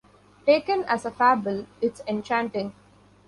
Taken 0.47 0.83
as 0.85 1.05
a 1.05 1.11
fable, 1.11 1.67
it's 1.79 2.01
enchanting. 2.07 2.73